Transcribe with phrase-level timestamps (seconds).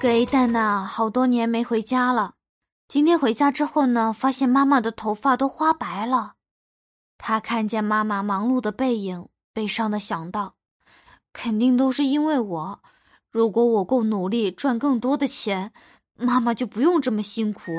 [0.00, 2.34] 给蛋呐，好多年没回家了。
[2.88, 6.34] 今天回家之后呢，发现妈妈的头发都花白了。
[7.16, 10.56] 他看见妈妈忙碌的背影，悲伤的想到，
[11.32, 12.82] 肯定都是因为我。
[13.30, 15.72] 如果我够努力，赚更多的钱，
[16.16, 17.72] 妈妈就不用这么辛苦。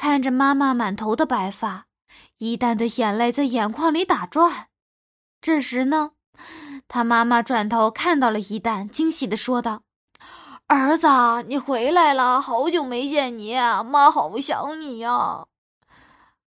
[0.00, 1.86] 看着妈妈满头的白发，
[2.38, 4.68] 一旦的眼泪在眼眶里打转。
[5.40, 6.12] 这时呢，
[6.88, 9.82] 他妈妈转头看到了一蛋，惊喜的说道。
[10.68, 11.06] 儿子，
[11.46, 13.54] 你回来了，好久没见你，
[13.84, 15.46] 妈好想你呀。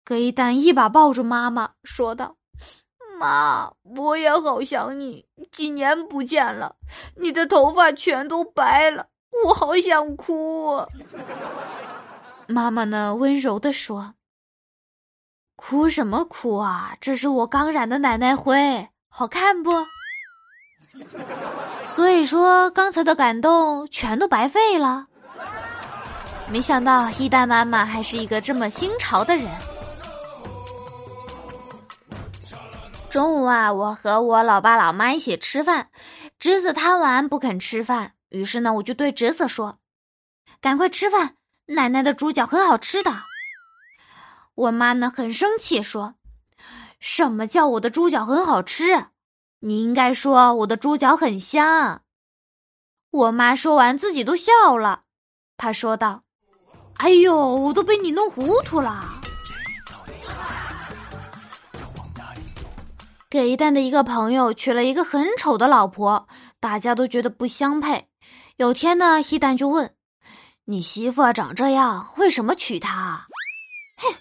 [0.05, 2.37] 葛一丹一把抱住妈妈，说道
[3.19, 6.77] ：“妈，我也好想你，几年不见了，
[7.17, 9.07] 你的头发全都白了，
[9.47, 10.87] 我好想哭。
[12.49, 14.15] ”妈妈呢，温柔的说
[15.57, 16.97] ：“哭什么哭啊？
[17.01, 19.71] 这是我刚染的奶奶灰，好看不？”
[21.87, 25.07] 所以说，刚才的感动全都白费了。
[26.51, 29.47] 没想到一丹妈妈还是一个这么新潮的人。
[33.09, 35.89] 中午啊，我和我老爸老妈一起吃饭，
[36.39, 39.79] 侄子贪玩不肯吃饭，于是呢，我就对侄子说
[40.61, 43.13] ：“赶快吃饭，奶奶的猪脚很好吃的。”
[44.55, 46.15] 我妈呢很生气，说
[47.01, 49.07] ：“什么叫我的猪脚很好吃？”
[49.65, 52.03] 你应该说我的猪脚很香。
[53.13, 55.03] 我妈说完自己都笑了，
[55.57, 56.25] 她说道
[56.99, 59.09] ：“哎呦，我都被你弄糊涂了。”
[63.31, 66.27] 给一蛋的一个朋友娶了一个很丑的老婆，
[66.59, 68.09] 大家都觉得不相配。
[68.57, 69.95] 有天呢，一蛋就问
[70.67, 73.29] ：“你媳妇长这样，为什么娶她？”
[74.03, 74.17] 嘿，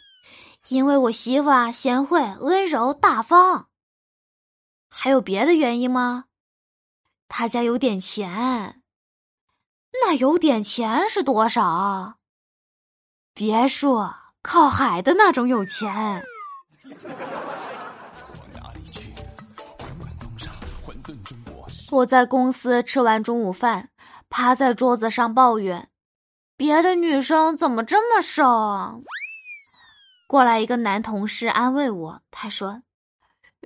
[0.67, 3.69] 因为我媳妇啊贤惠、温柔、大方。
[4.93, 6.25] 还有别的原因吗？
[7.27, 8.83] 他家有点钱，
[9.93, 12.17] 那有点钱是多少？
[13.33, 14.05] 别墅
[14.41, 16.23] 靠海的那种有钱。
[21.89, 23.89] 我在公司吃完中午饭，
[24.29, 25.89] 趴在桌子上抱怨：
[26.57, 29.03] 别的女生怎么这么瘦？
[30.27, 32.83] 过来一个男同事安慰我，他说。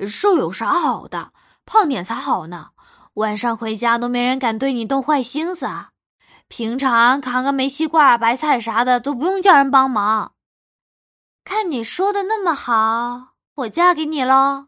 [0.07, 1.31] 瘦有啥好的？
[1.66, 2.69] 胖点才好呢。
[3.16, 5.91] 晚上回家都没人敢对你动坏心思啊。
[6.47, 10.34] 平常扛个煤气罐、白菜啥的都不用叫人帮忙。
[11.44, 14.67] 看你说的那么好，我嫁给你喽。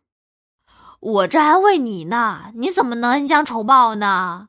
[1.00, 4.48] 我这还为你呢，你怎么能恩将仇报呢？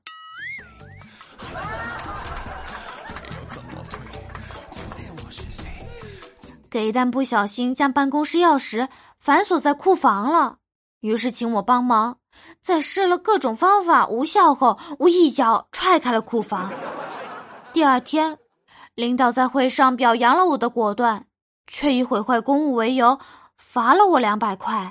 [6.71, 8.89] 给蛋不小心将办公室钥匙
[9.19, 10.59] 反锁在库房了。
[11.01, 12.19] 于是请我帮忙，
[12.61, 16.73] 在试了各种方法无效后，我一脚踹开了库房。
[17.73, 18.39] 第二天，
[18.95, 21.27] 领导在会上表扬了我的果断，
[21.67, 23.19] 却以毁坏公物为由
[23.57, 24.91] 罚了我两百块。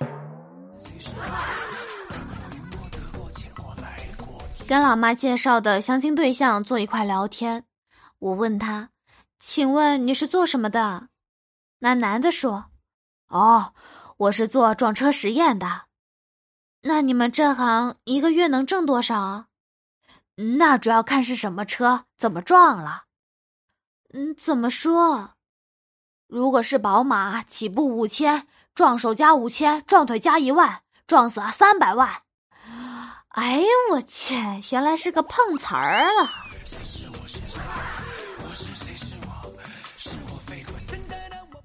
[4.68, 7.66] 跟老妈介绍的相亲对象坐一块聊天，
[8.20, 8.90] 我问他
[9.40, 11.10] ：“请问你是做什么的？”
[11.80, 12.66] 那男的说
[13.28, 13.74] ：“哦，
[14.18, 15.87] 我是做撞车实验的。”
[16.82, 19.46] 那你们这行一个月能挣多少？
[20.36, 23.06] 那主要看是什么车，怎么撞了。
[24.14, 25.32] 嗯，怎么说？
[26.28, 32.22] 如果是宝马，起步五千，撞手加五千，撞腿加一万，撞死三百万。
[33.30, 34.36] 哎呦我去，
[34.72, 36.30] 原来是个碰瓷儿了。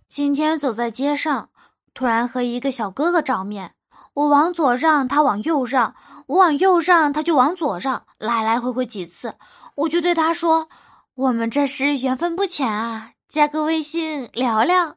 [0.08, 1.50] 今天走在街上，
[1.94, 3.74] 突然和一个小哥哥照面。
[4.14, 5.94] 我往左让，他往右让；
[6.26, 8.04] 我往右让，他就往左让。
[8.18, 9.36] 来来回回几次，
[9.76, 10.68] 我就对他说
[11.14, 14.96] ：“我们这是缘分不浅啊，加个微信聊聊。”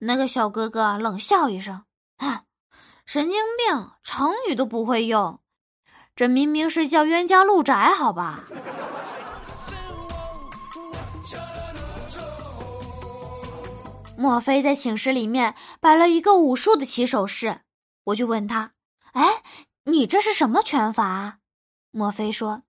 [0.00, 1.84] 那个小哥哥冷笑一声
[2.18, 2.40] ：“哼，
[3.06, 5.40] 神经病，成语都不会用，
[6.16, 8.44] 这明明是叫冤家路窄，好吧？”
[14.18, 17.60] 莫非在寝室里面摆了一个武术的起手式？
[18.08, 18.72] 我就问他
[19.12, 19.42] ：“哎，
[19.84, 21.38] 你这是什么拳法？”
[21.90, 22.62] 莫非说：“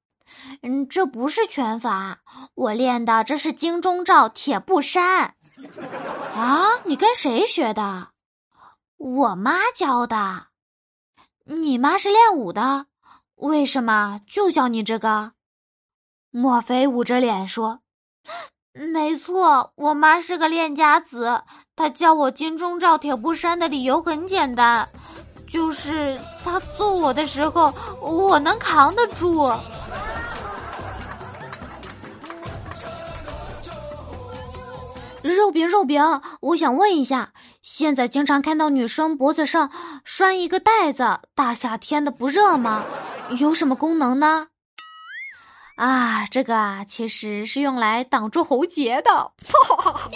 [0.64, 2.20] 嗯，这不是拳法，
[2.56, 5.36] 我练的这是金钟罩铁布衫。”
[6.36, 8.10] 啊，你跟谁学的？
[8.98, 10.48] 我妈教的。
[11.46, 12.86] 你妈是练武的，
[13.36, 15.34] 为什么就教你这个？
[16.32, 17.80] 莫非捂着脸说
[18.72, 21.44] ：“没错，我妈是个练家子，
[21.76, 24.90] 她教我金钟罩铁布衫的理由很简单。”
[25.50, 29.52] 就是他揍我的时候，我能扛得住。
[35.22, 36.02] 肉饼，肉饼，
[36.40, 39.70] 我想问一下，现在经常看到女生脖子上
[40.06, 42.84] 拴一个袋子，大夏天的不热吗？
[43.38, 44.48] 有什么功能呢？
[45.76, 49.12] 啊，这个啊，其实是用来挡住喉结的。
[49.12, 49.32] 哈
[49.68, 50.10] 哈哈哈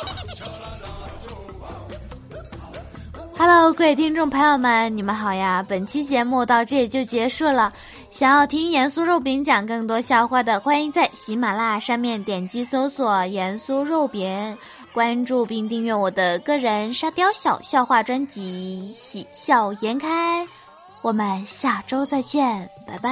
[3.36, 5.66] Hello，各位听众朋友们，你们好呀！
[5.68, 7.74] 本期节目到这里就结束了。
[8.12, 14.58] 想要听严肃肉饼讲更多笑话的，欢迎在喜马拉雅上面点击搜索“严肃肉饼”，
[14.94, 20.46] 关注并订阅我的个人沙雕小笑话专辑《喜笑颜开》。
[21.02, 23.12] 我们下周再见，拜拜。